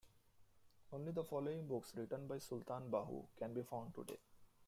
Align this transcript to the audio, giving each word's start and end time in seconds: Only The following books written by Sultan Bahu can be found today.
Only 0.91 1.11
The 1.11 1.23
following 1.23 1.67
books 1.67 1.93
written 1.95 2.25
by 2.25 2.39
Sultan 2.39 2.89
Bahu 2.89 3.23
can 3.37 3.53
be 3.53 3.61
found 3.61 3.93
today. 3.93 4.17